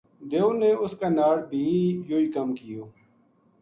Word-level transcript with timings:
دیو 0.29 0.47
نے 0.61 0.71
اس 0.83 0.93
کے 0.99 1.09
ناڑ 1.17 1.35
بھی 1.49 1.63
یوہی 2.09 2.27
کم 2.35 2.47
کیو 2.59 2.83